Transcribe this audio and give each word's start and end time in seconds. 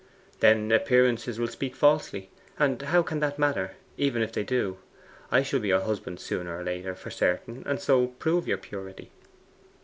'Then 0.39 0.71
appearances 0.71 1.37
will 1.39 1.47
speak 1.47 1.75
falsely; 1.75 2.31
and 2.57 2.81
how 2.81 3.03
can 3.03 3.19
that 3.19 3.37
matter, 3.37 3.75
even 3.97 4.23
if 4.23 4.31
they 4.31 4.43
do? 4.43 4.79
I 5.31 5.43
shall 5.43 5.59
be 5.59 5.67
your 5.67 5.81
husband 5.81 6.19
sooner 6.19 6.57
or 6.57 6.63
later, 6.63 6.95
for 6.95 7.11
certain, 7.11 7.61
and 7.67 7.79
so 7.79 8.07
prove 8.07 8.47
your 8.47 8.57
purity. 8.57 9.11